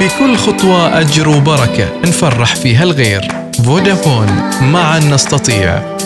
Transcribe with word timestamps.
في 0.00 0.08
كل 0.18 0.36
خطوة 0.36 1.00
أجر 1.00 1.28
وبركة. 1.28 1.88
نفرح 2.04 2.54
فيها 2.56 2.82
الغير. 2.82 3.28
فودافون 3.64 4.26
معا 4.62 4.98
نستطيع. 4.98 5.96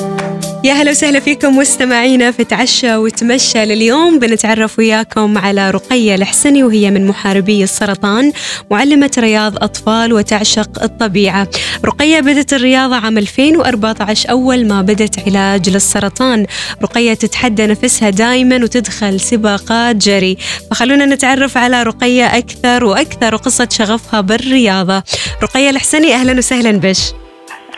يا 0.65 0.73
هلا 0.73 0.91
وسهلا 0.91 1.21
فيكم 1.21 1.57
مستمعينا 1.57 2.31
في 2.31 2.45
تعشى 2.45 2.97
وتمشى 2.97 3.65
لليوم. 3.65 4.19
بنتعرف 4.19 4.79
وياكم 4.79 5.39
على 5.39 5.71
رقية 5.71 6.15
الحسني 6.15 6.65
وهي 6.65 6.91
من 6.91 7.07
محاربي 7.07 7.65
السرطان 7.65 8.33
معلمة 8.71 9.11
رياض 9.19 9.63
أطفال 9.65 10.13
وتعشق 10.13 10.83
الطبيعة. 10.83 11.49
رقية 11.85 12.21
بدت 12.21 12.53
الرياضة 12.53 12.97
عام 12.97 13.19
2014 13.19 14.31
أول 14.31 14.67
ما 14.67 14.83
بدت 14.83 15.19
علاج 15.19 15.71
للسرطان. 15.71 16.47
رقية 16.83 17.15
تتحدى 17.15 17.67
نفسها 17.67 18.11
دائما 18.11 18.57
وتدخل 18.57 19.21
سباقات 19.21 19.97
جري. 19.97 20.37
فخلونا 20.71 21.07
نتعرف 21.07 21.57
على 21.57 21.83
رقية 21.83 22.27
أكثر 22.27 22.85
وأكثر 22.85 23.35
وقصة 23.35 23.69
شغفها 23.73 24.21
بالرياضة. 24.21 25.03
رقية 25.43 25.71
الحسني 25.71 26.15
أهلا 26.15 26.39
وسهلا 26.39 26.71
بش. 26.71 27.01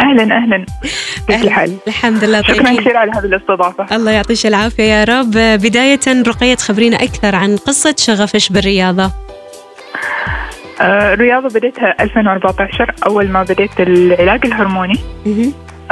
أهلا 0.03 0.37
أهلا. 0.37 0.67
كيف 1.29 1.45
الحال؟ 1.45 1.77
الحمد 1.89 2.25
لله 2.25 2.43
شكرا 2.43 2.57
طيبين. 2.57 2.81
كثير 2.81 2.97
على 2.97 3.13
هذه 3.13 3.25
الاستضافة. 3.25 3.97
الله 3.97 4.11
يعطيك 4.11 4.47
العافية 4.47 4.83
يا 4.83 5.05
رب. 5.05 5.31
بداية 5.63 6.01
رقية 6.27 6.55
تخبرينا 6.55 6.97
أكثر 6.97 7.37
عن 7.37 7.57
قصة 7.57 7.95
شغفش 7.99 8.49
بالرياضة. 8.53 9.11
آه، 10.81 11.15
الرياضة 11.15 11.49
بديتها 11.49 11.95
2014 12.01 12.95
أول 13.07 13.29
ما 13.29 13.43
بديت 13.43 13.81
العلاج 13.81 14.47
الهرموني. 14.47 14.99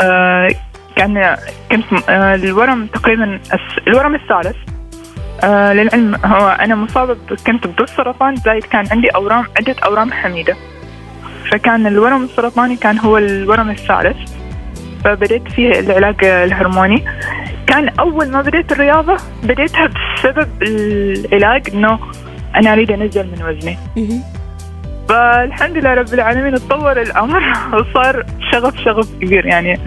آه، 0.01 0.49
كان 0.97 1.37
كنت 1.71 1.85
آه، 2.09 2.35
الورم 2.35 2.87
تقريبا 2.87 3.41
الورم 3.89 4.15
الثالث. 4.15 4.57
آه، 5.45 5.73
للعلم 5.73 6.15
هو 6.25 6.49
أنا 6.49 6.75
مصابة 6.75 7.17
كنت 7.47 7.67
بالسرطان 7.67 8.37
زايد 8.37 8.65
كان 8.65 8.87
عندي 8.91 9.09
أورام 9.09 9.45
عدة 9.59 9.77
أورام 9.85 10.13
حميدة. 10.13 10.57
فكان 11.53 11.87
الورم 11.87 12.25
السرطاني 12.25 12.77
كان 12.77 12.99
هو 12.99 13.19
الورم 13.19 13.71
الثالث 13.71 14.17
فبديت 15.05 15.49
فيه 15.49 15.81
العلاج 15.81 16.25
الهرموني 16.25 17.05
كان 17.67 17.89
أول 17.89 18.31
ما 18.31 18.43
بديت 18.43 18.73
الرياضة 18.73 19.17
بديتها 19.43 19.87
بسبب 19.87 20.49
العلاج 20.63 21.71
إنه 21.75 21.99
أنا 22.57 22.73
أريد 22.73 22.91
أنزل 22.91 23.27
من 23.27 23.43
وزني. 23.43 23.79
فالحمد 25.11 25.77
لله 25.77 25.95
رب 25.95 26.15
العالمين 26.15 26.55
اتطور 26.55 27.03
الأمر 27.03 27.43
وصار 27.73 28.27
شغف 28.53 28.77
شغف 28.85 29.09
كبير 29.21 29.47
يعني 29.47 29.81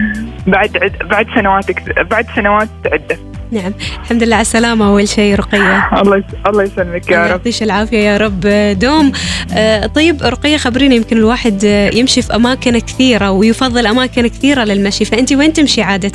بعد 0.46 0.76
عد 0.76 0.96
بعد 1.10 1.26
سنوات 1.34 1.64
بعد 2.10 2.26
سنوات 2.36 2.68
عدة 2.92 3.18
نعم 3.52 3.72
الحمد 4.02 4.22
لله 4.22 4.34
على 4.36 4.42
السلامة 4.42 4.86
أول 4.88 5.08
شيء 5.08 5.34
رقية 5.34 5.88
الله 6.00 6.24
الله 6.46 6.62
يسلمك 6.62 7.10
يا 7.10 7.24
رب 7.24 7.30
يعطيك 7.30 7.62
العافية 7.62 7.98
يا 7.98 8.16
رب 8.16 8.40
دوم 8.78 9.12
آه، 9.56 9.86
طيب 9.86 10.22
رقية 10.22 10.56
خبرينا 10.56 10.94
يمكن 10.94 11.16
الواحد 11.16 11.64
آه، 11.64 11.90
يمشي 11.94 12.22
في 12.22 12.34
أماكن 12.34 12.78
كثيرة 12.78 13.30
ويفضل 13.30 13.86
أماكن 13.86 14.26
كثيرة 14.26 14.64
للمشي 14.64 15.04
فأنت 15.04 15.32
وين 15.32 15.52
تمشي 15.52 15.82
عادة؟ 15.82 16.12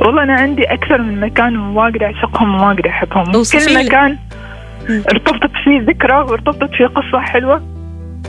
والله 0.00 0.22
أنا 0.22 0.34
عندي 0.34 0.62
أكثر 0.62 1.02
من 1.02 1.20
مكان 1.20 1.56
واقدر 1.56 2.04
أعشقهم 2.04 2.54
وواقدر 2.54 2.88
أحبهم 2.88 3.34
اوصفي 3.34 3.66
كل. 3.66 3.86
مكان. 3.86 4.18
ارتبطت 5.10 5.52
فيه 5.64 5.80
ذكرى 5.80 6.16
وارتبطت 6.16 6.74
فيه 6.74 6.86
قصة 6.86 7.20
حلوة. 7.20 7.62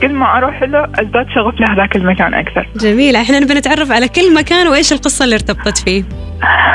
كل 0.02 0.12
ما 0.12 0.36
أروح 0.38 0.62
له 0.62 0.84
أزداد 0.84 1.26
شغف 1.34 1.60
لهذاك 1.60 1.96
المكان 1.96 2.34
أكثر. 2.34 2.66
جميل. 2.76 3.16
إحنا 3.16 3.40
نبي 3.40 3.54
نتعرف 3.54 3.92
على 3.92 4.08
كل 4.08 4.34
مكان 4.34 4.68
وإيش 4.68 4.92
القصة 4.92 5.24
اللي 5.24 5.34
ارتبطت 5.34 5.78
فيه. 5.78 6.04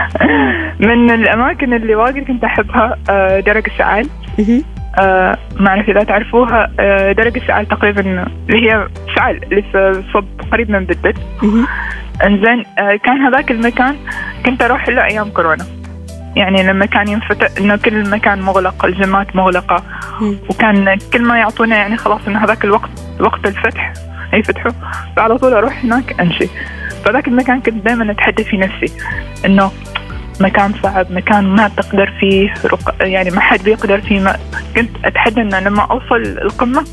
من 0.90 1.12
الأماكن 1.12 1.74
اللي 1.74 1.96
واقد 1.96 2.18
كنت 2.18 2.44
أحبها 2.44 2.98
آه، 3.10 3.40
درج 3.40 3.64
السعال. 3.66 4.08
آه، 5.00 5.38
ما 5.60 5.68
أعرف 5.68 5.90
إذا 5.90 6.04
تعرفوها 6.04 6.72
آه، 6.80 7.12
درج 7.12 7.38
السعال 7.38 7.68
تقريبا 7.68 8.02
اللي 8.02 8.72
هي 8.72 8.88
سعال 9.16 9.44
اللي 9.44 9.62
في 9.62 10.04
صب 10.14 10.26
قريب 10.52 10.72
من 10.72 10.88
مهم. 11.44 11.68
إنزين 12.26 12.64
آه، 12.80 12.96
كان 12.96 13.18
هذاك 13.18 13.52
المكان 13.52 13.96
كنت 14.46 14.62
أروح 14.62 14.90
له 14.90 15.06
أيام 15.06 15.30
كورونا. 15.30 15.66
يعني 16.36 16.64
لما 16.64 16.86
كان 16.86 17.08
ينفتح 17.08 17.48
إنه 17.58 17.76
كل 17.76 17.96
المكان 17.96 18.42
مغلق 18.42 18.86
الجيمات 18.86 19.36
مغلقة. 19.36 19.84
وكان 20.50 20.98
كل 21.14 21.22
ما 21.22 21.38
يعطونا 21.38 21.76
يعني 21.76 21.98
خلاص 21.98 22.22
إنه 22.28 22.44
هذاك 22.44 22.64
الوقت 22.66 22.90
وقت 23.20 23.48
الفتح 23.48 23.94
يفتحوا 24.34 24.72
فعلى 25.16 25.38
طول 25.38 25.54
أروح 25.54 25.84
هناك 25.84 26.22
أمشي. 26.22 26.48
فذاك 27.06 27.28
المكان 27.28 27.62
كنت 27.62 27.86
دائما 27.86 28.12
أتحدى 28.12 28.44
في 28.44 28.58
نفسي. 28.58 28.94
إنه 29.46 29.72
مكان 30.42 30.74
صعب 30.84 31.12
مكان 31.12 31.56
ما 31.56 31.68
تقدر 31.68 32.14
فيه 32.20 32.54
رق... 32.66 32.96
يعني 33.02 33.32
ما 33.32 33.40
حد 33.40 33.64
بيقدر 33.64 34.02
فيه. 34.02 34.20
ما... 34.20 34.38
كنت 34.76 34.90
أتحدى 35.06 35.42
ان 35.42 35.56
لما 35.56 35.82
أوصل 35.82 36.22
القمة 36.22 36.86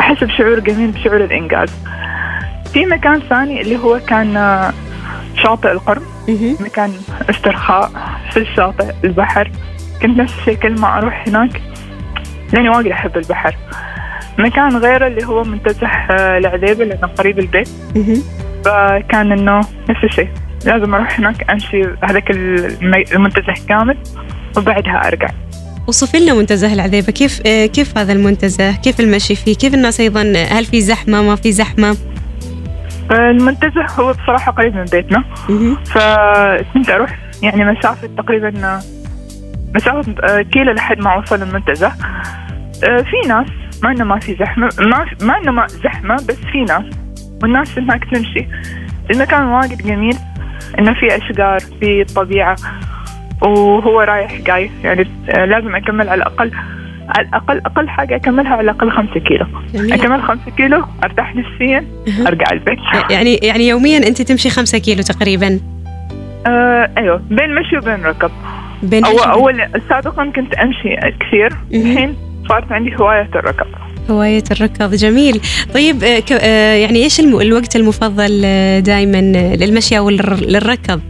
أحس 0.00 0.24
بشعور 0.24 0.58
جميل 0.58 0.90
بشعور 0.90 1.24
الإنجاز. 1.24 1.68
في 2.72 2.86
مكان 2.86 3.20
ثاني 3.20 3.60
اللي 3.60 3.76
هو 3.76 4.00
كان 4.08 4.34
شاطئ 5.42 5.72
القرم 5.72 6.02
مهم. 6.28 6.56
مكان 6.60 6.92
استرخاء 7.30 7.90
في 8.30 8.36
الشاطئ 8.36 8.92
البحر. 9.04 9.50
كنت 10.02 10.18
نفس 10.18 10.32
الشيء 10.38 10.54
كل 10.54 10.80
ما 10.80 10.98
أروح 10.98 11.24
هناك 11.28 11.62
لأني 12.52 12.68
وايد 12.68 12.86
أحب 12.86 13.16
البحر. 13.16 13.56
مكان 14.38 14.76
غيره 14.76 15.06
اللي 15.06 15.24
هو 15.26 15.42
منتزه 15.44 15.86
آه، 15.86 16.38
العذيبة 16.38 16.84
لأنه 16.84 17.06
قريب 17.06 17.38
البيت. 17.38 17.68
فكان 18.64 19.32
إنه 19.32 19.58
نفس 19.60 20.04
الشيء. 20.04 20.28
لازم 20.64 20.94
أروح 20.94 21.18
هناك 21.20 21.50
أمشي 21.50 21.82
هذاك 22.04 22.30
الم- 22.30 23.04
المنتزه 23.12 23.54
كامل 23.68 23.96
وبعدها 24.56 25.02
أرجع. 25.08 25.28
وصفي 25.86 26.18
لنا 26.18 26.34
منتزه 26.34 26.72
العذيبة. 26.72 27.12
كيف 27.12 27.42
آه، 27.46 27.66
كيف 27.66 27.98
هذا 27.98 28.12
المنتزه؟ 28.12 28.72
كيف 28.76 29.00
المشي 29.00 29.34
فيه؟ 29.34 29.54
كيف 29.54 29.74
الناس 29.74 30.00
أيضا؟ 30.00 30.22
هل 30.50 30.64
في 30.64 30.80
زحمة؟ 30.80 31.22
ما 31.22 31.36
في 31.36 31.52
زحمة؟ 31.52 31.96
المنتزه 33.10 33.86
هو 34.00 34.12
بصراحة 34.12 34.52
قريب 34.52 34.74
من 34.76 34.84
بيتنا. 34.84 35.24
فكنت 35.84 36.90
أروح 36.90 37.18
يعني 37.42 37.64
مسافة 37.64 38.08
تقريبا 38.18 38.80
مسافة 39.74 40.14
آه، 40.24 40.42
كيلو 40.42 40.72
لحد 40.72 40.98
ما 40.98 41.14
أوصل 41.14 41.42
المنتزه. 41.42 41.86
آه، 42.88 42.96
في 43.02 43.28
ناس 43.28 43.46
ما 43.82 43.90
إنه 43.90 44.04
ما 44.04 44.18
في 44.18 44.34
زحمة 44.34 44.68
ما 44.78 45.06
ما 45.22 45.36
إنه 45.38 45.52
ما 45.52 45.66
زحمة 45.66 46.14
بس 46.14 46.36
في 46.52 46.64
ناس. 46.64 46.84
والناس 47.42 47.78
هناك 47.78 48.04
تمشي. 48.04 48.46
المكان 49.10 49.42
وايد 49.44 49.78
جميل. 49.82 50.16
إنه 50.78 50.94
في 50.94 51.16
أشجار 51.16 51.58
في 51.80 52.04
طبيعة. 52.04 52.56
وهو 53.42 54.00
رايح 54.00 54.34
جاي 54.34 54.70
يعني 54.84 55.08
آه، 55.30 55.44
لازم 55.44 55.74
أكمل 55.76 56.08
على 56.08 56.14
الأقل. 56.22 56.52
على 57.08 57.26
الأقل 57.28 57.58
أقل 57.66 57.88
حاجة 57.88 58.16
أكملها 58.16 58.52
على 58.52 58.60
الأقل 58.60 58.90
خمسة 58.90 59.20
كيلو. 59.20 59.46
جميل. 59.74 59.92
أكمل 59.92 60.22
خمسة 60.22 60.50
كيلو 60.56 60.84
أرتاح 61.04 61.34
نفسيا 61.36 61.84
أها. 62.08 62.28
أرجع 62.28 62.46
البيت. 62.52 62.78
يعني 63.10 63.34
يعني 63.34 63.68
يوميا 63.68 63.98
أنت 63.98 64.22
تمشي 64.22 64.50
خمسة 64.50 64.78
كيلو 64.78 65.02
تقريبا. 65.02 65.60
آه 66.46 66.90
أيوه. 66.98 67.22
بين 67.30 67.54
مشي 67.54 67.76
وبين 67.78 68.04
ركض 68.06 68.30
بين 68.82 69.04
أو 69.04 69.14
مشي- 69.14 69.24
أول 69.32 69.62
سابقا 69.88 70.32
كنت 70.36 70.54
أمشي 70.54 70.96
كثير. 71.20 71.52
الحين 71.74 72.16
صارت 72.48 72.72
عندي 72.72 72.96
هواية 73.00 73.30
الركض 73.34 73.66
هواية 74.10 74.42
الركض 74.50 74.94
جميل. 74.94 75.40
طيب 75.74 76.04
آه، 76.04 76.22
آه، 76.40 76.74
يعني 76.74 77.02
إيش 77.04 77.20
الم- 77.20 77.40
الوقت 77.40 77.76
المفضل 77.76 78.40
دائما 78.82 79.20
للمشي 79.56 79.98
أو 79.98 80.10
للر- 80.10 80.42
للركض 80.48 81.00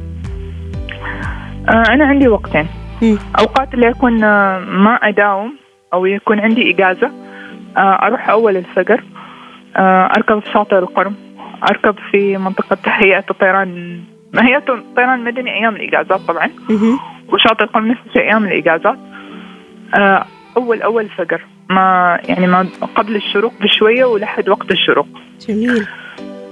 آه 1.69 1.83
أنا 1.89 2.05
عندي 2.05 2.29
وقتين. 2.29 2.67
مم. 3.03 3.19
أوقات 3.39 3.75
اللي 3.75 3.91
أكون 3.91 4.25
آه، 4.25 4.59
ما 4.59 4.95
أداوم. 5.03 5.62
أو 5.93 6.07
يكون 6.07 6.41
عندي 6.41 6.71
إجازة 6.71 7.11
آه 7.77 8.07
أروح 8.07 8.29
أول 8.29 8.57
الفجر 8.57 9.03
آه 9.77 10.11
أركض 10.17 10.39
في 10.39 10.53
شاطئ 10.53 10.79
القرم 10.79 11.15
أركض 11.71 11.95
في 12.11 12.37
منطقة 12.37 12.79
هيئة 13.03 13.25
الطيران 13.31 14.01
ما 14.33 14.47
هي 14.47 14.57
الطيران 14.57 15.19
المدني 15.19 15.55
أيام 15.55 15.77
الإجازات 15.77 16.21
طبعا. 16.21 16.51
وشاطئ 17.29 17.65
القرم 17.65 17.87
نفس 17.87 18.01
الشيء 18.07 18.23
أيام 18.23 18.45
الإجازات. 18.45 18.99
آه 19.99 20.25
أول 20.57 20.83
أول 20.83 21.09
فجر. 21.09 21.41
ما 21.71 22.19
يعني 22.25 22.47
ما 22.47 22.67
قبل 22.95 23.17
الشروق 23.17 23.53
بشوية 23.61 24.05
ولحد 24.05 24.49
وقت 24.49 24.71
الشروق. 24.71 25.07
جميل. 25.49 25.87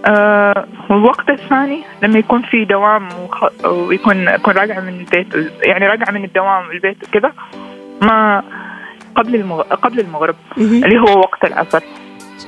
آه 0.06 0.66
والوقت 0.90 1.31
الثاني 1.31 1.82
لما 2.02 2.19
يكون 2.19 2.42
في 2.42 2.64
دوام 2.64 3.08
وخ... 3.25 3.64
ويكون 3.64 4.28
أكون 4.28 4.54
راجعة 4.54 4.81
من 4.81 5.00
البيت 5.00 5.52
يعني 5.62 5.87
راجعة 5.87 6.10
من 6.10 6.25
الدوام 6.25 6.70
البيت 6.70 7.06
كذا 7.12 7.32
ما 8.02 8.42
قبل 9.20 9.34
المغ... 9.34 9.62
قبل 9.62 10.00
المغرب. 10.00 10.34
اللي 10.58 10.99
هو 10.99 11.19
وقت 11.19 11.44
العصر 11.44 11.81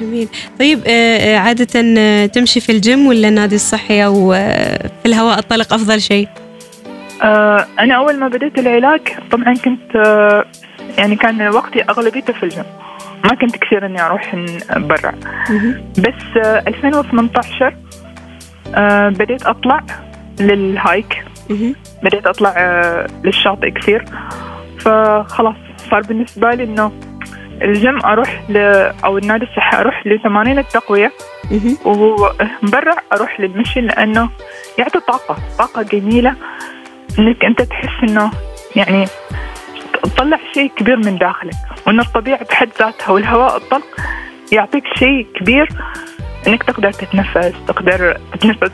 جميل 0.01 0.29
طيب 0.59 0.81
آه، 0.87 1.19
آه، 1.19 1.39
عادة 1.39 1.81
آه، 1.99 2.27
تمشي 2.27 2.61
في 2.61 2.73
الجيم 2.73 3.07
ولا 3.07 3.29
النادي 3.29 3.55
الصحي 3.55 4.05
أو 4.05 4.33
في 5.03 5.07
الهواء 5.07 5.39
الطلق 5.39 5.75
أفضل 5.75 6.01
شيء؟ 6.01 6.29
أنا 7.79 7.95
أول 7.95 8.19
ما 8.19 8.29
بديت 8.29 8.59
العلاج 8.59 9.01
طبعا 9.31 9.55
كنت 9.55 9.97
يعني 10.99 11.17
كان 11.17 11.49
وقتي 11.49 11.83
أغلبيته 11.83 12.33
في 12.33 12.43
الجيم 12.43 12.65
ما 13.25 13.35
كنت 13.35 13.57
كثير 13.57 13.87
إني 13.87 14.03
أروح 14.03 14.37
برا. 14.77 15.13
بس 15.99 16.37
آه، 16.45 16.63
2018 16.67 17.77
آه، 18.75 19.09
بديت 19.09 19.43
أطلع 19.43 19.81
لل 20.41 20.65
hike. 20.65 21.25
بديت 22.03 22.27
أطلع 22.27 22.55
للشاطئ 23.25 23.71
كثير 23.71 24.05
فخلاص 24.79 25.57
صار 25.93 26.01
بالنسبة 26.01 26.51
لي 26.51 26.65
إنه 26.65 26.93
الجيم 27.63 27.99
أروح 28.05 28.43
ل 28.49 28.57
أو 29.05 29.19
النادي 29.19 29.45
الصحي 29.45 29.81
أروح 29.81 30.07
لتمارين 30.07 30.59
التقوية. 30.59 31.13
مهم. 31.51 31.77
وبرا 31.85 32.95
أروح 33.13 33.41
للمشي 33.41 33.81
لأنه 33.81 34.31
يعطي 34.79 35.01
طاقة 35.01 35.37
طاقة 35.59 35.83
جميلة. 35.83 36.35
إنك 37.19 37.45
أنت 37.45 37.63
تحس 37.63 38.09
إنه 38.09 38.31
يعني 38.77 39.07
تطلع 40.03 40.39
شيء 40.55 40.71
كبير 40.77 40.97
من 40.97 41.19
داخلك. 41.19 41.55
وإن 41.87 42.01
الطبيعة 42.01 42.45
بحد 42.45 42.69
ذاتها 42.79 43.11
والهواء 43.11 43.57
الطلق 43.57 43.87
يعطيك 44.53 44.85
شيء 44.99 45.27
كبير 45.41 45.69
إنك 46.47 46.63
تقدر 46.63 46.93
تتنفس 46.93 47.53
تقدر 47.69 48.21
تتنفس 48.33 48.71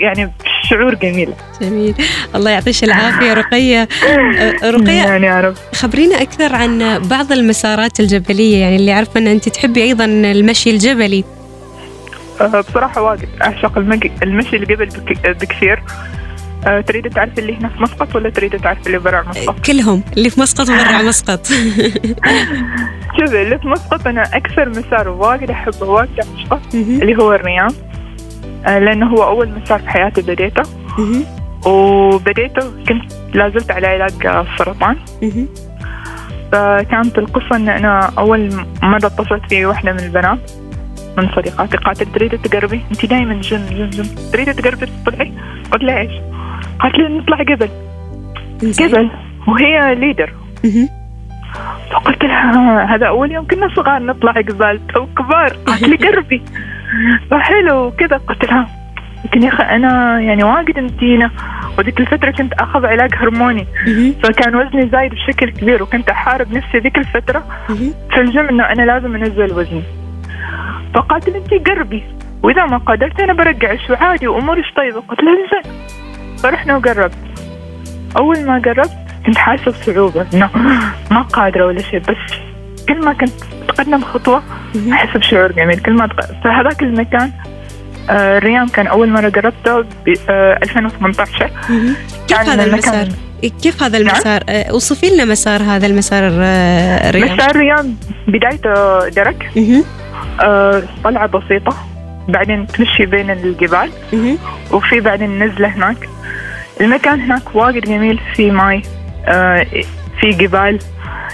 يعني 0.00 0.32
بشعور 0.64 0.94
جميل. 0.94 1.32
جميل. 1.62 1.94
الله 2.34 2.50
يعطيش 2.50 2.84
العافية 2.84 3.32
رقية. 3.34 3.88
آه، 4.08 4.70
رقية 4.70 4.92
يعني 4.92 5.26
يا 5.26 5.40
رب. 5.40 5.54
خبرينا 5.74 6.22
أكثر 6.22 6.54
عن 6.54 6.98
بعض 7.08 7.32
المسارات 7.32 8.00
الجبلية 8.00 8.56
يعني 8.58 8.76
اللي 8.76 8.92
عارفة 8.92 9.20
أن 9.20 9.26
أنت 9.26 9.48
تحبي 9.48 9.82
أيضا 9.82 10.04
المشي 10.04 10.70
الجبلي. 10.70 11.24
أه، 12.40 12.60
بصراحة 12.60 13.02
واجد 13.02 13.28
أعشق 13.42 13.78
المشي 14.22 14.58
بك- 14.58 15.36
بكثير. 15.40 15.82
أه، 16.66 16.80
تريد 16.80 17.08
تعرف 17.14 17.38
اللي 17.38 17.56
هنا 17.56 17.68
في 17.68 17.82
مسقط 17.82 18.14
ولا 18.16 18.30
تريد 18.30 18.60
تعرف 18.60 18.86
اللي 18.86 18.98
برا 18.98 19.24
مسقط؟ 19.28 19.60
كلهم. 19.66 20.02
اللي 20.16 20.30
في 20.30 20.40
مسقط 20.40 20.68
وبرع 20.68 21.02
مسقط. 21.08 21.46
شوفي 23.18 23.42
اللي 23.42 23.58
في 23.58 23.68
مسقط 23.68 24.06
أنا 24.06 24.22
أكثر 24.36 24.68
مسار 24.68 25.08
واجد 25.08 25.50
أحبه 25.50 25.86
واجد 25.86 26.10
أعشقه. 26.20 26.60
اللي 26.74 27.16
هو 27.22 27.32
الريام 27.34 27.66
أه، 27.68 27.87
لأنه 28.66 29.06
هو 29.06 29.24
أول 29.24 29.48
مسار 29.48 29.78
في 29.78 29.88
حياتي 29.88 30.22
بديته. 30.22 30.62
وبديته 31.66 32.84
كنت 32.88 33.12
لازلت 33.34 33.70
على 33.70 33.86
علاج 33.86 34.26
السرطان 34.26 34.96
مهم. 35.22 35.48
فكانت 36.52 37.18
القصة 37.18 37.56
إن 37.56 37.68
أنا 37.68 38.10
أول 38.18 38.50
مرة 38.82 39.06
اتصلت 39.06 39.42
في 39.48 39.66
واحدة 39.66 39.92
من 39.92 40.00
البنات 40.00 40.50
من 41.18 41.28
صديقاتي 41.36 41.76
قالت 41.76 42.02
تريد 42.02 42.42
تجربي؟ 42.42 42.80
أنت 42.90 43.06
دائما 43.06 43.34
gym 43.34 43.66
gym 43.68 43.90
gym 43.90 44.04
تريد 44.32 44.54
تجربي 44.54 44.86
تطلعي؟ 44.86 45.32
قلت 45.72 45.82
لها 45.82 45.98
إيش؟ 45.98 46.12
قالت 46.80 46.94
لي 46.94 47.18
نطلع 47.18 47.36
جبل. 47.36 47.68
جبل. 48.80 49.10
وهي 49.48 49.94
leader. 49.94 50.32
فقلت 51.90 52.24
لها 52.24 52.94
هذا 52.94 53.06
أول 53.06 53.32
يوم 53.32 53.46
كنا 53.46 53.68
صغار 53.76 54.02
نطلع 54.02 54.32
جبال 54.32 54.86
تو 54.86 55.06
كبار. 55.06 55.56
قالت 55.66 55.82
لي 55.82 56.08
جربي. 56.08 56.42
فحلو 57.30 57.90
كذا 57.90 58.16
قلت 58.16 58.44
لها 58.44 58.68
لكن 59.24 59.42
يا 59.42 59.48
أخي 59.48 59.62
أنا 59.62 60.20
يعني 60.20 60.44
واجد 60.44 60.78
نتينة 60.78 61.30
وذيك 61.78 62.00
الفترة 62.00 62.30
كنت 62.30 62.52
أخذ 62.52 62.86
علاج 62.86 63.14
هرموني. 63.14 63.66
فكان 64.22 64.56
وزني 64.56 64.88
زايد 64.88 65.12
بشكل 65.14 65.50
كبير 65.50 65.82
وكنت 65.82 66.10
أحارب 66.10 66.52
نفسي 66.52 66.78
ذيك 66.78 66.98
الفترة 66.98 67.44
مهم. 67.68 67.94
في 68.10 68.20
الجيم 68.20 68.48
إنه 68.48 68.64
أنا 68.64 68.82
لازم 68.82 69.14
أنزل 69.14 69.52
وزني. 69.52 69.82
فقالت 70.94 71.28
لي 71.28 71.38
أنت 71.38 71.68
قربي. 71.68 72.02
وإذا 72.42 72.64
ما 72.66 72.78
قدرت 72.78 73.20
أنا 73.20 73.32
برجع 73.32 73.76
شو 73.86 73.94
عادي 73.94 74.28
وأموري 74.28 74.62
طيبة؟ 74.76 75.00
قلت 75.00 75.20
لها 75.20 75.34
زين 75.62 75.72
فرحنا 76.42 76.76
وقربت. 76.76 77.18
أول 78.16 78.46
ما 78.46 78.62
قربت 78.64 78.98
كنت 79.26 79.38
حاسة 79.38 79.70
بصعوبة 79.70 80.26
إنه 80.34 80.50
ما 81.10 81.22
قادرة 81.22 81.66
ولا 81.66 81.82
شيء 81.82 82.00
بس 82.00 82.38
كل 82.88 83.04
ما 83.04 83.12
كنت 83.12 83.32
أتقدم 83.68 84.04
خطوة 84.04 84.42
مهم. 84.74 84.92
أحس 84.92 85.16
بشعور 85.16 85.52
جميل 85.52 85.78
كل 85.78 85.92
ما 85.92 86.06
أتق- 86.08 86.44
فهذاك 86.44 86.82
المكان 86.82 87.30
آه 88.10 88.38
الريام 88.38 88.68
كان 88.68 88.86
أول 88.86 89.08
مرة 89.08 89.28
قربته 89.28 89.80
ب 89.80 90.14
آه 90.30 90.58
2018 90.62 91.50
مهم. 91.68 91.94
كيف 92.28 92.38
كان 92.38 92.46
هذا 92.48 92.64
المسار؟ 92.64 93.08
كيف 93.62 93.82
هذا 93.82 93.98
المسار؟ 93.98 94.42
آه، 94.48 94.72
وصفي 94.74 95.06
لنا 95.10 95.24
مسار 95.24 95.62
هذا 95.62 95.86
المسار 95.86 96.30
آه، 96.40 97.08
الرياض 97.10 97.30
مسار 97.30 97.50
الريام 97.50 97.96
بدايته 98.28 99.08
درك 99.08 99.50
مهم. 99.56 99.84
آه 100.40 100.82
طلعة 101.04 101.26
بسيطة 101.26 101.76
بعدين 102.28 102.66
تمشي 102.66 103.06
بين 103.06 103.30
الجبال. 103.30 103.90
وفي 104.72 105.00
بعدين 105.00 105.42
نزلة 105.44 105.68
هناك 105.68 106.08
المكان 106.80 107.20
هناك 107.20 107.54
واجد 107.54 107.84
جميل 107.84 108.20
في 108.34 108.50
ماي 108.50 108.82
آه 109.26 109.66
في 110.20 110.30
جبال 110.30 110.78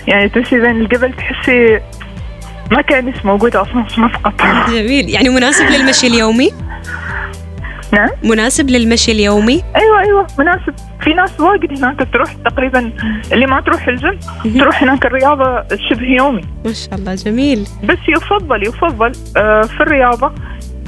يعني 0.09 0.29
تمشي 0.29 0.61
بين 0.61 0.71
الجبل 0.81 1.13
تحسي 1.13 1.81
ما 2.71 2.83
كانش 2.83 3.25
موجودة 3.25 3.63
أصلا 3.63 3.85
في 3.85 4.01
مسقط. 4.01 4.33
جميل. 4.71 5.09
يعني 5.11 5.29
مناسب 5.29 5.65
للمشي 5.65 6.07
اليومي؟ 6.07 6.51
نعم؟ 7.93 8.09
مناسب 8.25 8.71
للمشي 8.71 9.13
اليومي؟ 9.13 9.63
أيوة 9.77 10.01
أيوة. 10.01 10.27
مناسب. 10.39 10.75
في 11.01 11.11
ناس 11.15 11.41
واجد 11.41 11.79
هناك 11.79 12.09
تروح 12.13 12.33
تقريبا 12.33 12.93
اللي 13.33 13.47
ما 13.47 13.61
تروح 13.61 13.89
الجيم 13.89 14.19
تروح 14.59 14.83
هناك 14.83 15.07
الرياضة 15.07 15.65
شبه 15.91 16.07
يومي. 16.19 16.41
ما 16.65 16.73
شاء 16.73 16.95
الله 16.95 17.15
جميل. 17.15 17.67
بس 17.85 17.99
يفضل 18.09 18.63
يفضل 18.67 19.13
آه، 19.37 19.63
في 19.63 19.81
الرياضة 19.81 20.33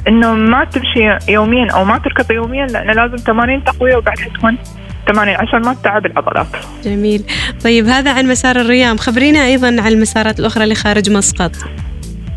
إنه 0.09 0.35
ما 0.35 0.65
تمشي 0.65 1.33
يوميا 1.33 1.71
أو 1.73 1.85
ما 1.85 1.99
تركض 1.99 2.31
يوميا 2.31 2.67
لأنه 2.67 2.93
لازم 2.93 3.17
تمارين 3.25 3.65
تقوية 3.65 3.97
وبعدها 3.97 4.29
تكون 4.39 4.59
تمارين 5.07 5.35
عشان 5.35 5.63
ما 5.63 5.75
تتعب 5.75 6.07
العضلات. 6.07 6.47
جميل 6.85 7.23
طيب 7.65 7.87
هذا 7.87 8.13
عن 8.13 8.27
مسار 8.27 8.57
الريام 8.57 8.97
خبرينا 8.97 9.47
أيضا 9.47 9.67
عن 9.67 9.93
المسارات 9.93 10.41
الأخرى 10.41 10.65
اللي 10.65 10.75
خارج 10.75 11.11
مسقط 11.11 11.51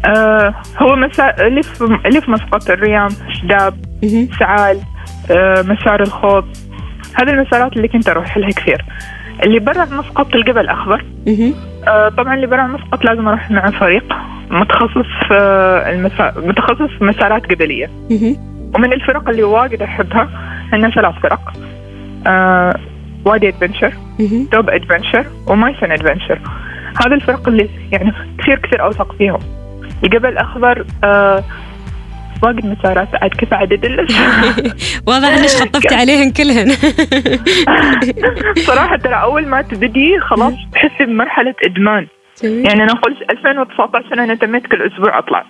آه 0.05 0.55
هو 0.77 0.95
مسار 0.95 1.47
اللي 1.47 1.63
في 1.63 1.83
اللي 2.05 2.21
في 2.21 2.31
مسقط 2.31 2.69
الريام 2.69 3.09
شداب. 3.41 3.73
سعال 4.39 4.79
آه 5.31 5.61
مسار 5.61 6.01
الخوض 6.01 6.45
هذه 7.13 7.29
المسارات 7.29 7.73
اللي 7.77 7.87
كنت 7.87 8.09
أروح 8.09 8.37
لها 8.37 8.49
كثير. 8.49 8.85
اللي 9.43 9.59
برا 9.59 9.85
مسقط 9.85 10.35
الجبل 10.35 10.61
الاخضر. 10.61 11.05
آه 11.87 12.09
طبعا 12.09 12.35
اللي 12.35 12.47
برا 12.47 12.67
مسقط 12.67 13.05
لازم 13.05 13.27
أروح 13.27 13.51
مع 13.51 13.71
فريق 13.71 14.13
متخصص 14.51 15.27
في 15.27 15.33
المسا... 15.93 16.33
متخصص 16.37 16.97
في 16.97 17.03
مسارات 17.03 17.47
جبلية. 17.47 17.89
ومن 18.75 18.93
الفرق 18.93 19.29
اللي 19.29 19.43
واجد 19.43 19.81
أحبها 19.81 20.29
عندنا 20.73 20.91
ثلاث 20.91 21.15
فرق 21.23 21.53
آه 21.53 21.78
وادي 23.25 23.47
Adventure. 23.47 23.93
Top 24.51 24.69
Adventure 24.69 25.25
ومايسن 25.47 25.91
Adventure 25.91 26.39
هذه 27.05 27.13
الفرق 27.13 27.47
اللي 27.47 27.69
يعني 27.91 28.13
كثير 28.39 28.59
كثير 28.59 28.83
أوثق 28.83 29.15
فيهم 29.15 29.39
الجبل 30.03 30.29
الأخضر 30.29 30.85
آه 31.03 31.43
واجد 32.43 32.65
مسارات 32.65 33.07
عاد 33.21 33.31
كيف 33.31 33.53
عدد 33.53 33.85
واضح 35.07 35.27
إنك 35.27 35.47
خطفتي 35.47 35.95
عليهن 36.01 36.31
كلهن 36.31 36.69
صراحة 38.67 38.97
ترى 38.97 39.13
أول 39.15 39.47
ما 39.47 39.61
تبدي 39.61 40.19
خلاص 40.19 40.53
تحسي 40.73 41.05
بمرحلة 41.05 41.55
إدمان. 41.65 42.07
يعني 42.43 42.83
أنا 42.83 42.93
قلت 42.93 43.17
2019 43.31 44.13
أنا 44.13 44.35
تميت 44.35 44.67
كل 44.67 44.81
أسبوع 44.81 45.19
أطلع. 45.19 45.45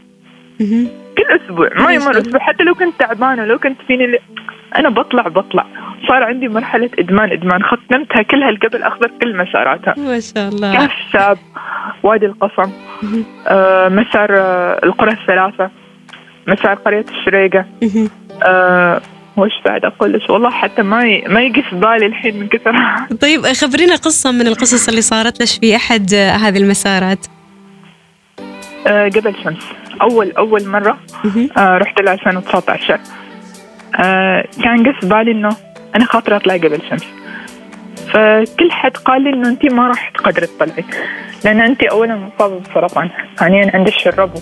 كل 1.17 1.41
أسبوع 1.45 1.69
ما 1.79 1.93
يمر 1.93 2.17
أسبوع 2.17 2.39
حتى 2.39 2.63
لو 2.63 2.75
كنت 2.75 2.99
تعبانة 2.99 3.45
لو 3.45 3.59
كنت 3.59 3.77
فيني. 3.87 4.19
أنا 4.75 4.89
بطلع 4.89 5.27
بطلع. 5.27 5.65
صار 6.07 6.23
عندي 6.23 6.47
مرحلة 6.47 6.89
إدمان 6.99 7.31
إدمان. 7.31 7.63
ختمتها 7.63 8.21
كلها 8.21 8.49
الجبل 8.49 8.75
الاخضر 8.75 9.11
كل 9.21 9.37
مساراتها. 9.37 9.95
ما 9.97 10.19
شاء 10.19 10.49
الله. 10.49 10.73
كهف 10.73 10.91
ساب 11.13 11.37
وادي 12.03 12.25
القصم. 12.25 12.71
آه 13.47 13.89
مسار 13.89 14.37
آه 14.37 14.79
القرى 14.83 15.11
الثلاثة. 15.11 15.69
مسار 16.47 16.73
قرية 16.73 17.05
الشريقة. 17.19 17.65
آه 18.43 19.01
وش 19.37 19.51
بعد 19.65 19.85
أقول 19.85 20.13
لك؟ 20.13 20.29
والله 20.29 20.49
حتى 20.49 20.81
ما 20.81 21.03
ي... 21.03 21.23
ما 21.27 21.41
يجي 21.41 21.61
في 21.61 21.75
بالي 21.75 22.05
الحين 22.05 22.39
من 22.39 22.47
كثر. 22.47 22.75
طيب 23.21 23.41
خبرينا 23.45 23.95
قصة 23.95 24.31
من 24.31 24.47
القصص 24.47 24.89
اللي 24.89 25.01
صارت 25.01 25.41
لك 25.41 25.47
في 25.47 25.75
أحد 25.75 26.13
آه، 26.13 26.31
هذه 26.31 26.57
المسارات. 26.57 27.27
آه 28.87 29.07
جبل 29.07 29.35
شمس. 29.43 29.63
أول 30.01 30.31
أول 30.31 30.67
مرة. 30.67 30.97
آه 31.57 31.77
رحت 31.77 32.01
ل 32.01 32.07
2019 32.09 32.99
آه 33.99 34.45
كان 34.63 34.91
قص 34.91 35.05
بالي 35.05 35.31
إنه 35.31 35.49
أنا 35.95 36.05
خاطري 36.05 36.35
أطلع 36.35 36.53
قبل 36.53 36.81
شمس. 36.89 37.05
فكل 38.13 38.71
حد 38.71 38.97
قال 38.97 39.21
لي 39.23 39.29
إنه 39.29 39.49
انت 39.49 39.65
ما 39.65 39.87
راح 39.87 40.09
تقدري 40.09 40.47
تطلعي 40.47 40.83
لأن 41.45 41.61
انت 41.61 41.83
اولا 41.83 42.15
مصابه 42.15 42.59
بالسرطان 42.59 43.09
ثانيا 43.37 43.71
عندك 43.73 44.07
الربو 44.07 44.39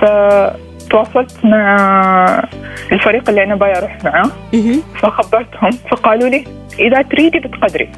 فتواصلت 0.00 1.44
مع 1.44 1.76
الفريق 2.92 3.28
اللي 3.28 3.42
أنا 3.42 3.54
باي 3.54 3.78
أروح 3.78 3.98
معاه. 4.04 4.30
فخبرتهم 4.94 5.70
فقالوا 5.70 6.28
لي 6.28 6.44
إذا 6.78 7.02
تريدي 7.02 7.38
بتقدري. 7.38 7.92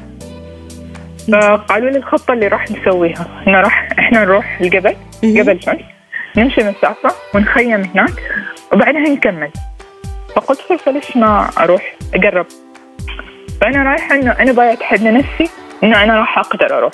فقالوا 1.31 1.89
لي 1.89 1.97
الخطة 1.97 2.33
اللي 2.33 2.47
راح 2.47 2.71
نسويها. 2.71 3.27
إنه 3.47 3.61
راح 3.61 3.89
إحنا 3.99 4.25
نروح 4.25 4.57
الجبل. 4.61 4.95
جبل 5.23 5.63
شمس 5.63 5.81
نمشي 6.37 6.61
مسافة 6.61 7.11
ونخيم 7.35 7.81
هناك 7.95 8.13
وبعدها 8.73 9.01
نكمل. 9.01 9.51
فقلت 10.35 10.59
فرصة 10.59 10.91
ليش 10.91 11.17
ما 11.17 11.49
أروح 11.59 11.95
أقرب 12.13 12.45
فأنا 13.61 13.83
رايحة 13.83 14.15
إنه 14.15 14.31
أنا 14.31 14.51
باي 14.51 14.73
أتحدى 14.73 15.09
نفسي 15.09 15.49
إنه 15.83 16.03
أنا 16.03 16.15
راح 16.19 16.37
أقدر 16.37 16.77
أروح. 16.77 16.93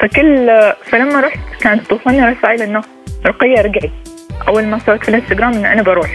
فكل 0.00 0.50
فلما 0.84 1.20
رحت 1.20 1.38
كانت 1.60 1.86
توصلني 1.86 2.26
رسائل 2.26 2.62
إنه 2.62 2.82
رقية 3.26 3.62
رجعي. 3.62 3.90
أول 4.48 4.66
ما 4.66 4.78
سويت 4.78 5.02
في 5.02 5.08
الانستغرام 5.08 5.52
إنه 5.52 5.72
أنا 5.72 5.82
بروح. 5.82 6.10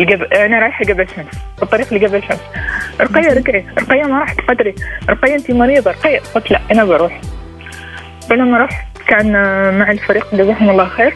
الجب... 0.00 0.22
أنا 0.22 0.58
رايحة 0.58 0.84
قبل 0.84 1.06
شمس 1.08 1.34
في 1.56 1.62
الطريق 1.62 1.94
لقبل 1.94 2.22
شمس. 2.22 2.40
رقية 3.00 3.34
رجعي 3.34 3.66
رقية 3.78 4.02
ما 4.02 4.20
راح 4.20 4.32
تقدري 4.32 4.74
رقية 5.10 5.34
أنت 5.34 5.50
مريضة 5.50 5.90
رقية. 5.90 6.20
قلت 6.34 6.50
لا 6.50 6.60
أنا 6.72 6.84
بروح. 6.84 7.20
فلما 8.30 8.58
رحت 8.58 8.86
كان 9.08 9.32
مع 9.78 9.90
الفريق 9.90 10.34
جزاهم 10.34 10.70
الله 10.70 10.88
خير. 10.88 11.14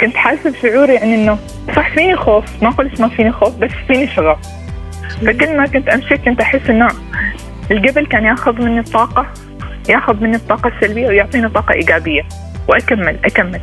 كنت 0.00 0.16
حاسة 0.16 0.50
بشعور 0.50 0.90
يعني 0.90 1.14
إنه 1.14 1.38
صح 1.76 1.90
فيني 1.90 2.16
خوف 2.16 2.62
ما 2.62 2.68
أقولش 2.68 3.00
ما 3.00 3.08
فيني 3.08 3.32
خوف 3.32 3.56
بس 3.56 3.70
فيني 3.86 4.06
شغف. 4.06 4.38
فكل 5.26 5.56
ما 5.56 5.66
كنت 5.66 5.88
أمشي 5.88 6.16
كنت 6.16 6.40
أحس 6.40 6.70
إنه 6.70 6.88
الجبل 7.70 8.06
كان 8.06 8.24
ياخذ 8.24 8.62
مني 8.62 8.80
الطاقة 8.80 9.26
ياخذ 9.88 10.22
مني 10.22 10.36
الطاقة 10.36 10.68
السلبية 10.68 11.06
ويعطيني 11.06 11.48
طاقة 11.48 11.74
إيجابية. 11.74 12.22
وأكمل 12.68 13.16
أكمل. 13.24 13.60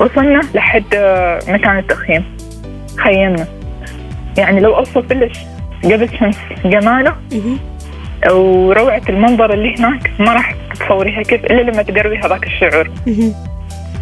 وصلنا 0.00 0.40
لحد 0.54 0.84
آه، 0.94 1.38
مكان 1.48 1.78
التخييم. 1.78 2.24
خيمنا. 2.96 3.46
يعني 4.38 4.60
لو 4.60 4.76
أوصف 4.76 5.12
لك 5.12 5.32
قبل 5.84 6.08
شمس 6.18 6.38
جماله 6.64 7.16
مهم. 7.32 7.58
وروعة 8.30 9.02
المنظر 9.08 9.54
اللي 9.54 9.74
هناك 9.78 10.10
ما 10.18 10.32
راح 10.32 10.54
تتصوريها 10.74 11.22
كيف 11.22 11.44
إلا 11.44 11.70
لما 11.70 11.82
تقربي 11.82 12.18
هذاك 12.18 12.46
الشعور. 12.46 12.90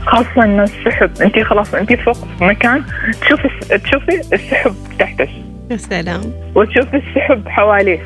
خاصة 0.06 0.44
إنه 0.44 0.62
السحب. 0.62 1.10
أنت 1.22 1.38
خلاص 1.38 1.74
أنت 1.74 1.92
فوق 1.92 2.14
في 2.14 2.44
مكان 2.44 2.82
تشوفي 3.20 3.78
تشوفي 3.78 4.34
السحب 4.34 4.74
تحتك. 4.98 5.28
يا 5.70 5.76
سلام. 5.76 6.20
وتشوفي 6.54 6.96
السحب 6.96 7.48
حواليك. 7.48 8.00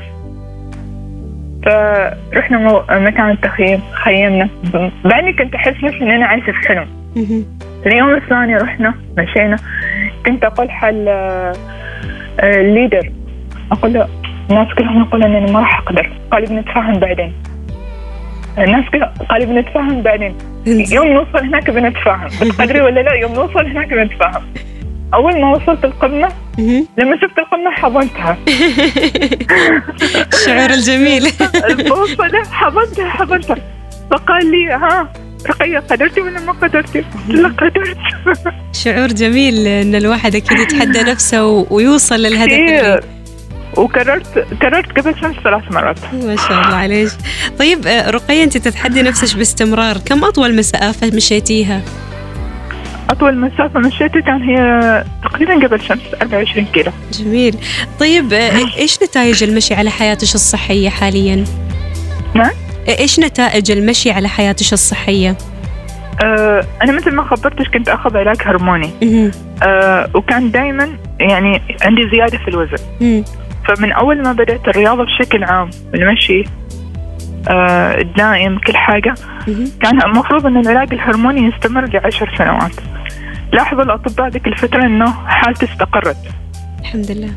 فرحنا 1.66 2.58
مو... 2.58 2.82
مكان 2.90 3.30
التخييم 3.30 3.80
خيمنا. 3.92 4.48
بعدني 5.04 5.32
كنت 5.32 5.54
أحس 5.54 5.84
نفسي 5.84 6.02
إن 6.02 6.10
أنا 6.10 6.26
عايشة 6.26 6.52
في 6.52 6.68
حلم. 6.68 6.88
اليوم 7.86 8.14
الثاني 8.14 8.56
رحنا 8.56 8.94
مشينا. 9.18 9.56
كنت 10.26 10.44
أقول 10.44 10.70
حل 10.70 11.08
آه، 11.08 11.52
آه، 12.40 12.60
الليدر 12.60 13.12
أقول 13.72 13.92
له 13.92 14.08
الناس 14.50 14.74
كلهم 14.78 15.00
يقولون 15.02 15.36
إني 15.36 15.52
ما 15.52 15.58
راح 15.60 15.78
أقدر. 15.78 16.12
قال 16.30 16.44
بنتفاهم 16.44 16.92
بعدين. 16.92 17.32
الناس 18.64 18.84
قال 19.30 19.46
بنتفاهم 19.46 20.02
بعدين. 20.02 20.34
يوم 20.66 21.06
نوصل 21.08 21.38
هناك 21.46 21.70
بنتفاهم 21.70 22.28
بتقدري 22.42 22.80
ولا 22.80 23.00
لا؟ 23.00 23.12
يوم 23.14 23.32
نوصل 23.32 23.66
هناك 23.66 23.88
بنتفاهم 23.88 24.42
أول 25.14 25.40
ما 25.40 25.50
وصلت 25.52 25.84
القمة 25.84 26.28
مهم. 26.58 26.86
لما 26.98 27.16
شفت 27.16 27.38
القمة 27.38 27.70
حضنتها. 27.70 28.36
الشعور 30.34 30.70
الجميل. 30.70 31.26
البوصلة 31.70 32.42
حضنتها 32.50 33.08
حضنتها. 33.10 33.56
فقال 34.10 34.50
لي 34.50 34.72
ها 34.72 35.08
رقية 35.48 35.78
قدرتي 35.78 36.20
ولا 36.20 36.40
ما 36.40 36.52
قدرتي؟ 36.52 37.04
له 37.28 37.48
قدرت. 37.48 37.96
شعور 38.84 39.06
جميل 39.06 39.66
إن 39.66 39.94
الواحد 39.94 40.34
أكيد 40.36 40.58
يتحدى 40.58 41.02
نفسه 41.10 41.66
ويوصل 41.70 42.14
للهدف 42.14 42.52
اللي 42.52 43.00
وكررت 43.76 44.46
كررت 44.62 44.98
قبل 44.98 45.14
شمس 45.20 45.36
ثلاث 45.44 45.62
مرات. 45.72 45.98
ما 46.14 46.36
شاء 46.36 46.62
الله 46.62 46.76
عليك. 46.76 47.10
طيب 47.58 47.86
آه، 47.86 48.10
رقية 48.10 48.44
أنت 48.44 48.56
تتحدي 48.56 49.02
نفسك 49.02 49.36
باستمرار. 49.36 49.98
كم 49.98 50.24
أطول 50.24 50.56
مسافة 50.56 51.10
مشيتيها؟ 51.14 51.82
أطول 53.10 53.36
مسافة 53.38 53.80
مشيتها 53.80 54.20
كان 54.20 54.42
هي 54.42 55.04
تقريبا 55.24 55.66
قبل 55.66 55.80
شمس 55.80 56.00
24 56.22 56.66
كيلو. 56.66 56.92
جميل. 57.12 57.56
طيب 58.00 58.32
آه، 58.32 58.76
إيش 58.78 59.02
نتائج 59.02 59.42
المشي 59.42 59.74
على 59.74 59.90
حياتك 59.90 60.34
الصحية 60.34 60.88
حاليا؟ 60.88 61.44
نعم. 62.34 62.50
إيش 62.88 63.20
نتائج 63.20 63.70
المشي 63.70 64.10
على 64.10 64.28
حياتك 64.28 64.72
الصحية؟ 64.72 65.36
أه 66.24 66.66
أنا 66.82 66.92
مثل 66.92 67.10
ما 67.14 67.22
خبرتك 67.22 67.68
كنت 67.74 67.88
أخذ 67.88 68.16
علاج 68.16 68.36
هرموني. 68.42 68.90
أه 69.62 70.10
وكان 70.14 70.50
دائما 70.50 70.88
يعني 71.20 71.62
عندي 71.82 72.10
زيادة 72.10 72.38
في 72.38 72.48
الوزن. 72.48 73.24
فمن 73.68 73.92
أول 73.92 74.22
ما 74.22 74.32
بدأت 74.32 74.68
الرياضة 74.68 75.04
بشكل 75.04 75.44
عام 75.44 75.70
المشي 75.94 76.44
أه 77.50 78.00
الدائم 78.00 78.58
كل 78.58 78.76
حاجة. 78.76 79.14
كان 79.82 80.02
المفروض 80.02 80.46
أن 80.46 80.56
العلاج 80.56 80.94
الهرموني 80.94 81.40
يستمر 81.48 81.84
لعشر 81.84 82.34
سنوات. 82.38 82.74
لاحظوا 83.52 83.82
الأطباء 83.82 84.28
ذيك 84.28 84.46
الفترة 84.46 84.86
أنه 84.86 85.12
حالتي 85.26 85.66
استقرت. 85.66 86.16
الحمد 86.80 87.10
لله. 87.10 87.30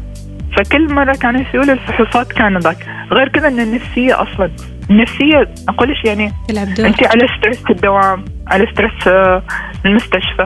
فكل 0.57 0.93
مرة 0.93 1.13
كانوا 1.13 1.41
يسووا 1.41 1.63
الفحوصات 1.63 2.31
كان 2.31 2.57
ذاك. 2.57 2.87
غير 3.11 3.29
كذا 3.29 3.47
أن 3.47 3.59
النفسية 3.59 4.21
أصلا 4.21 4.51
النفسية 4.89 5.53
أقولش 5.69 6.05
يعني 6.05 6.31
تلعب 6.47 6.73
دور. 6.73 6.87
أنت 6.87 7.03
على 7.03 7.27
stress 7.37 7.63
الدوام 7.69 8.25
على 8.47 8.67
stress 8.73 9.07
آه، 9.07 9.43
المستشفى 9.85 10.45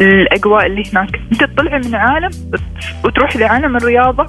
الأجواء 0.00 0.66
اللي 0.66 0.82
هناك. 0.92 1.20
أنت 1.32 1.44
تطلعي 1.44 1.78
من 1.78 1.94
عالم 1.94 2.30
وتروحي 3.04 3.38
لعالم 3.38 3.76
الرياضة 3.76 4.26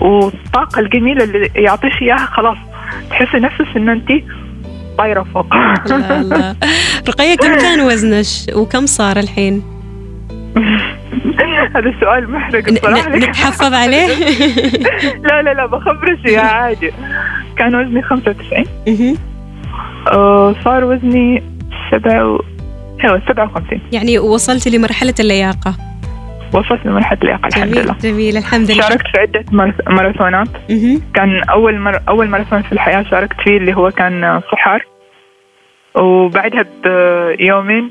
والطاقة 0.00 0.80
الجميلة 0.80 1.24
اللي 1.24 1.50
يعطيش 1.54 1.92
إياها 2.02 2.26
خلاص. 2.26 2.56
تحسي 3.10 3.36
نفسك 3.38 3.76
أن 3.76 3.88
أنت 3.88 4.08
طايرة 4.98 5.26
فوق. 5.34 5.46
رقية 7.08 7.34
كم 7.36 7.58
كان 7.58 7.80
وزنك 7.80 8.56
وكم 8.56 8.86
صار 8.86 9.16
الحين؟ 9.16 9.62
هذا 11.76 11.94
سؤال 12.00 12.30
محرج 12.30 12.70
ن- 12.70 13.18
نتحفظ 13.18 13.74
عليه؟ 13.74 14.06
لا 15.28 15.42
لا 15.42 15.54
لا 15.54 15.66
بخبرش 15.66 16.24
يا 16.24 16.40
عادي. 16.40 16.90
كان 17.58 17.74
وزني 17.74 18.02
95 18.02 18.64
مهم. 18.88 19.16
آه، 20.12 20.54
صار 20.64 20.84
وزني 20.84 21.42
سبعة 21.90 22.26
و... 22.32 22.40
أيوه 23.04 23.22
57 23.28 23.80
يعني 23.92 24.18
وصلت 24.18 24.68
لمرحلة 24.68 25.14
اللياقة. 25.20 25.74
وصلت 26.54 26.86
لمرحلة 26.86 27.18
اللياقة 27.22 27.46
الحمد 27.46 27.78
لله. 27.78 27.96
جميل 28.00 28.36
الحمد 28.36 28.70
لله. 28.70 28.80
شاركت 28.82 29.06
في 29.06 29.20
عدة 29.20 29.44
ماراث- 29.52 29.88
ماراثونات. 29.90 30.48
كان 31.14 31.42
أول 31.50 31.78
مر... 31.78 32.00
أول 32.08 32.28
ماراثون 32.28 32.62
في 32.62 32.72
الحياة 32.72 33.02
شاركت 33.02 33.36
فيه 33.44 33.56
اللي 33.56 33.74
هو 33.76 33.90
كان 33.90 34.40
صحار. 34.52 34.84
وبعدها 35.94 36.64
بيومين 37.36 37.90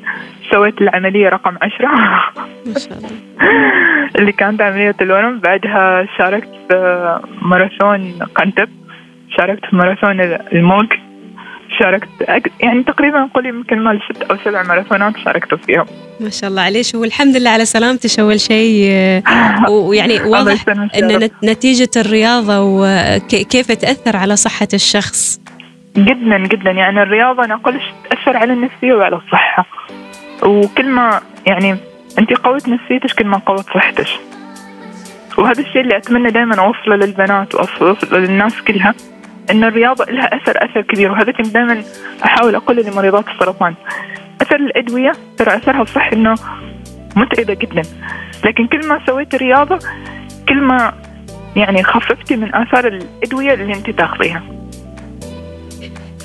سويت 0.52 0.82
العملية 0.82 1.30
رقم 1.30 1.58
عشرة. 1.62 1.88
ما 2.66 2.80
شاء 2.80 2.98
الله. 2.98 3.10
اللي 4.20 4.32
كانت 4.32 4.62
عملية 4.62 4.96
الورم 5.02 5.40
بعدها 5.40 6.08
شاركت 6.18 6.50
في 6.70 7.20
ماراثون 7.42 8.20
قنتب 8.36 8.70
شاركت 9.38 9.66
في 9.66 9.76
ماراثون 9.76 10.22
الموج. 10.54 10.88
شاركت 11.80 12.08
أك- 12.22 12.52
يعني 12.60 12.84
تقريبا 12.84 13.30
قولي 13.34 13.50
يمكن 13.50 13.80
مال 13.84 14.00
ست 14.10 14.22
أو 14.22 14.38
سبع 14.46 14.64
ماراثونات 14.64 15.14
شاركت 15.26 15.54
فيهم. 15.66 15.86
ما 16.20 16.30
شاء 16.30 16.50
الله 16.50 16.62
عليك. 16.62 16.86
والحمد 16.96 17.36
لله 17.38 17.50
على 17.50 17.66
سلامتك. 17.66 18.20
أول 18.20 18.40
شيء 18.40 18.88
آه، 18.92 19.70
ويعني 19.70 20.22
واضح 20.34 20.52
يسلمك 20.54 20.94
يا 20.96 21.00
أن 21.00 21.12
رب. 21.16 21.24
نت- 21.24 21.44
نتيجة 21.44 21.90
الرياضة 21.98 22.60
وكيف 22.62 23.72
تأثر 23.72 24.18
على 24.18 24.36
صحة 24.36 24.68
الشخص؟ 24.74 25.40
جدا 25.98 26.38
جدا. 26.38 26.72
يعني 26.72 27.02
الرياضة 27.04 27.46
أنا 27.46 27.54
أقولش 27.56 27.84
تأثر 28.10 28.38
على 28.38 28.54
النفسية 28.54 28.94
وعلى 28.94 29.16
الصحة. 29.16 29.66
وكل 30.44 30.86
ما 30.90 31.22
يعني 31.48 31.78
أنت 32.20 32.34
قوت 32.34 32.70
نفسيتك 32.70 33.12
كل 33.20 33.26
ما 33.26 33.38
قوت 33.38 33.66
صحتك. 33.66 34.08
وهذا 35.38 35.62
الشيء 35.62 35.82
اللي 35.82 35.98
أتمنى 35.98 36.30
دائما 36.32 36.56
أوصله 36.56 36.96
للبنات 36.96 37.56
وأوصله 37.56 37.98
للناس 38.20 38.62
كلها. 38.62 38.94
أن 39.52 39.64
الرياضة 39.64 40.06
لها 40.06 40.36
أثر 40.36 40.66
أثر 40.66 40.82
كبير 40.82 41.12
وهذا 41.12 41.32
كنت 41.32 41.48
دائما 41.48 41.84
أحاول 42.26 42.56
أقوله 42.56 42.90
لمريضات 42.90 43.28
السرطان. 43.28 43.74
أثر 44.42 44.56
الأدوية 44.56 45.12
ترى 45.38 45.56
أثرها 45.56 45.82
الصحي 45.82 46.16
أنه 46.16 46.36
متعبة 47.16 47.54
جدا. 47.54 47.82
لكن 48.46 48.68
كل 48.68 48.88
ما 48.88 49.00
سويت 49.06 49.36
رياضة 49.36 49.80
كل 50.50 50.62
ما 50.62 50.94
يعني 51.56 51.84
خففتي 51.84 52.36
من 52.36 52.56
آثار 52.56 52.88
الأدوية 52.88 53.54
اللي 53.54 53.74
أنت 53.74 53.90
تاخذيها. 53.90 54.44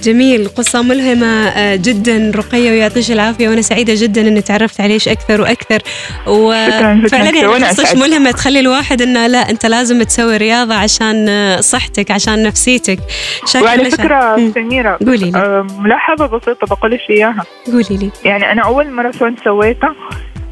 جميل 0.03 0.49
قصة 0.49 0.83
ملهمة 0.83 1.27
آه، 1.49 1.77
جدا 1.77 2.33
رقية 2.37 2.71
ويعطيك 2.71 3.11
العافية 3.11 3.49
وأنا 3.49 3.63
سعيدة 3.63 3.93
جدا 3.97 4.21
أني 4.21 4.41
تعرفت 4.43 4.81
عليك 4.81 5.09
أكثر 5.09 5.41
وأكثر. 5.41 5.83
وفعلا 6.27 7.31
يعني 7.31 7.65
قصص. 7.67 7.95
ملهمة 7.97 8.31
تخلي 8.31 8.61
الواحد 8.61 9.03
أنه 9.03 9.27
لا 9.27 9.51
أنت 9.51 9.67
لازم 9.67 10.03
تسوي 10.03 10.37
رياضة 10.37 10.75
عشان 10.75 11.29
آه، 11.29 11.61
صحتك 11.61 12.11
عشان 12.11 12.43
نفسيتك. 12.43 12.99
شكرا 13.47 13.63
وعلى 13.63 13.83
لك. 13.83 13.95
فكرة. 13.95 14.51
سميرة 14.55 14.99
قولي 15.07 15.31
لي. 15.31 15.39
آه، 15.39 15.67
ملاحظة 15.79 16.27
بسيطة 16.27 16.67
بقولش 16.77 17.11
إياها. 17.11 17.45
قولي 17.67 17.97
لي. 17.97 18.11
يعني 18.25 18.53
أنا 18.53 18.63
أول 18.63 18.91
ماراثون 18.91 19.37
سويته 19.45 19.89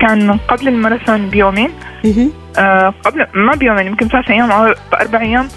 كان 0.01 0.39
قبل 0.49 0.69
الماراثون 0.69 1.29
بيومين. 1.29 1.71
آه 2.59 2.95
قبل 3.05 3.27
ما 3.35 3.55
بيومين 3.55 3.87
يمكن 3.87 4.09
ثلاث 4.09 4.31
أيام 4.31 4.51
أو 4.51 4.75
أربع 5.01 5.21
أيام. 5.21 5.49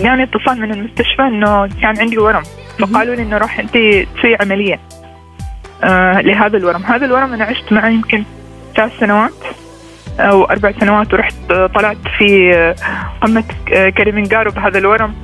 جاني 0.00 0.22
اتصال 0.22 0.60
من 0.60 0.72
المستشفى 0.72 1.22
إنه 1.22 1.66
كان 1.82 1.98
عندي 1.98 2.18
ورم. 2.18 2.42
فقالوا 2.78 3.14
لي 3.14 3.22
إنه 3.22 3.38
راح 3.38 3.58
أنت 3.58 3.72
تسوي 4.16 4.36
عملية. 4.40 4.80
آه 5.84 6.20
لهذا 6.20 6.56
الورم. 6.56 6.82
هذا 6.82 7.06
الورم 7.06 7.32
أنا 7.32 7.44
عشت 7.44 7.72
معه 7.72 7.88
يمكن 7.88 8.24
ثلاث 8.76 8.98
سنوات 9.00 9.32
أو 10.20 10.44
أربع 10.44 10.72
سنوات 10.80 11.14
ورحت 11.14 11.34
طلعت 11.74 11.96
في 12.18 12.74
قمة 13.20 13.44
كليمنجارو 13.98 14.50
بهذا 14.50 14.78
الورم 14.78 15.14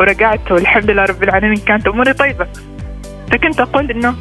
ورجعت 0.00 0.52
والحمد 0.52 0.90
لله 0.90 1.04
رب 1.04 1.22
العالمين 1.22 1.56
كانت 1.56 1.86
أموري 1.86 2.12
طيبة. 2.12 2.46
فكنت 3.32 3.60
أقول 3.60 3.90
إنه 3.90 4.14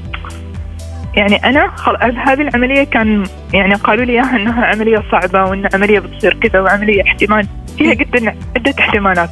يعني 1.15 1.35
أنا 1.35 1.67
خل... 1.67 1.95
هذه 2.17 2.41
العملية 2.41 2.83
كان 2.83 3.23
يعني 3.53 3.73
قالوا 3.73 4.05
لي 4.05 4.13
إياها 4.13 4.35
إنها 4.35 4.65
عملية 4.65 5.03
صعبة 5.11 5.43
وإن 5.43 5.69
عملية 5.73 5.99
بتصير 5.99 6.33
كذا 6.33 6.59
وعملية 6.59 7.03
احتمال 7.03 7.47
فيها 7.77 7.93
قد 7.93 8.35
عدة 8.57 8.73
احتمالات. 8.79 9.29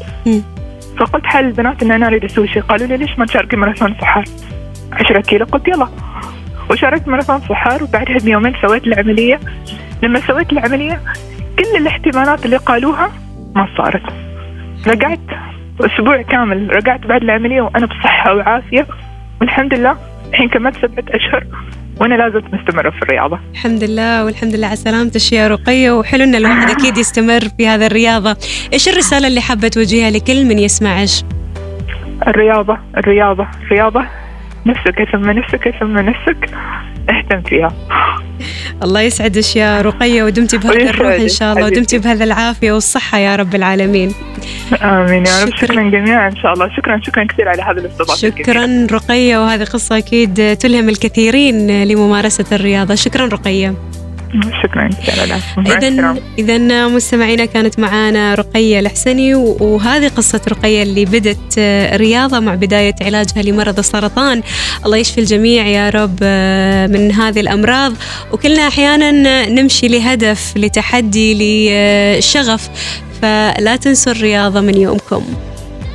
فقلت 0.99 1.25
حال 1.25 1.45
البنات 1.45 1.83
إن 1.83 1.91
أنا 1.91 2.07
أريد 2.07 2.25
أسوي 2.25 2.47
شيء 2.47 2.61
قالوا 2.61 2.87
لي 2.87 2.97
ليش 2.97 3.19
ما 3.19 3.25
تشاركي 3.25 3.55
ماراثون 3.55 3.95
صحار 4.01 4.23
10 4.91 5.21
كيلو. 5.21 5.45
قلت 5.45 5.67
يلا. 5.67 5.87
وشاركت 6.69 7.07
ماراثون 7.07 7.39
صحار 7.39 7.83
وبعدها 7.83 8.17
بيومين 8.17 8.53
سويت 8.61 8.87
العملية 8.87 9.39
لما 10.03 10.19
سويت 10.19 10.51
العملية 10.51 11.01
كل 11.59 11.77
الاحتمالات 11.77 12.45
اللي 12.45 12.57
قالوها 12.57 13.11
ما 13.55 13.67
صارت. 13.77 14.03
رجعت 14.87 15.19
أسبوع 15.81 16.21
كامل 16.21 16.75
رجعت 16.75 17.07
بعد 17.07 17.21
العملية 17.23 17.61
وأنا 17.61 17.85
بصحة 17.85 18.35
وعافية. 18.35 18.87
والحمد 19.41 19.73
لله 19.73 19.97
الحين 20.29 20.49
كملت 20.49 20.75
سبعة 20.75 21.03
أشهر. 21.09 21.43
وأنا 21.99 22.15
لازلت 22.15 22.53
مستمرة 22.53 22.89
في 22.89 23.01
الرياضة. 23.03 23.39
الحمد 23.51 23.83
لله 23.83 24.25
والحمد 24.25 24.55
لله 24.55 24.67
على 24.67 24.75
سلامتك 24.75 25.33
يا 25.33 25.47
رقيه 25.47 25.91
وحلو 25.91 26.23
إن 26.23 26.35
الواحد 26.35 26.69
أكيد 26.69 26.97
يستمر 26.97 27.39
في 27.57 27.67
هذا 27.67 27.85
الرياضة. 27.85 28.37
إيش 28.73 28.89
الرسالة 28.89 29.27
اللي 29.27 29.41
حابة 29.41 29.67
توجهها 29.67 30.11
لكل 30.11 30.45
من 30.45 30.59
يسمعك؟ 30.59 31.09
الرياضة 32.27 32.77
الرياضة 32.97 33.47
الرياضة 33.61 34.05
نفسك 34.65 35.07
ثم 35.11 35.29
نفسك 35.29 35.73
ثم 35.79 35.97
نفسك. 35.97 36.49
اهتم 37.09 37.41
فيها. 37.41 37.73
الله 38.83 39.01
يسعدك 39.01 39.55
يا 39.55 39.81
رقية 39.81 40.23
ودمتي 40.23 40.57
بهذا 40.57 40.89
الروح 40.89 41.13
إن 41.13 41.27
شاء 41.27 41.53
الله 41.53 41.65
ودمتي 41.65 41.97
بهذا 41.97 42.23
العافية 42.23 42.71
والصحة 42.71 43.17
يا 43.17 43.35
رب 43.35 43.55
العالمين. 43.55 44.13
آمين 44.81 45.25
يا 45.25 45.43
رب. 45.43 45.55
شكرا. 45.55 45.89
جميعا 45.89 46.29
إن 46.29 46.35
شاء 46.35 46.53
الله. 46.53 46.69
شكرا 46.77 46.99
شكرا 47.03 47.23
كثير 47.23 47.49
على 47.49 47.61
هذا 47.61 47.79
الاستضافة 47.81 48.15
شكرا 48.15 48.87
رقية 48.91 49.37
وهذه 49.37 49.63
قصة 49.63 49.97
أكيد 49.97 50.57
تلهم 50.57 50.89
الكثيرين 50.89 51.83
لممارسة 51.83 52.45
الرياضة. 52.51 52.95
شكرا 52.95 53.25
رقية. 53.25 53.73
شكرا 54.63 54.89
اذا 55.67 56.15
اذا 56.39 56.87
مستمعينا 56.87 57.45
كانت 57.45 57.79
معانا 57.79 58.35
رقية 58.35 58.79
الحسني 58.79 59.35
وهذه 59.35 60.07
قصة 60.07 60.41
رقية 60.49 60.83
اللي 60.83 61.05
بدت 61.05 61.59
رياضة 61.93 62.39
مع 62.39 62.55
بداية 62.55 62.95
علاجها 63.01 63.41
لمرض 63.43 63.79
السرطان. 63.79 64.41
الله 64.85 64.97
يشفي 64.97 65.21
الجميع 65.21 65.67
يا 65.67 65.89
رب 65.89 66.23
من 66.93 67.11
هذه 67.11 67.39
الأمراض. 67.39 67.93
وكلنا 68.31 68.67
أحيانا 68.67 69.49
نمشي 69.49 69.87
لهدف 69.87 70.53
لتحدي 70.55 71.33
لشغف. 72.19 72.69
فلا 73.21 73.75
تنسوا 73.75 74.11
الرياضة 74.11 74.61
من 74.61 74.77
يومكم. 74.77 75.23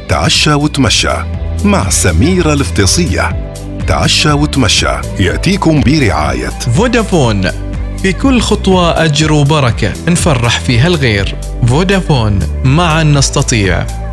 تعشى 0.09 0.55
وتمشى 0.55 1.17
مع 1.65 1.91
سميرة 1.91 2.53
الافتصية 2.53 3.53
تعشى 3.89 4.33
وتمشى 4.33 5.01
يأتيكم 5.21 5.81
برعاية. 5.81 6.49
فودافون 6.49 7.51
في 8.05 8.13
كل 8.13 8.41
خطوة 8.41 9.05
أجر 9.05 9.33
وبركة. 9.33 9.93
نفرح 10.09 10.61
فيها 10.61 10.87
الغير. 10.87 11.37
فودافون. 11.67 12.39
معا 12.65 13.05
نستطيع. 13.05 14.04